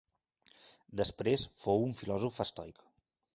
[1.01, 2.83] Després fou un filòsof estoic.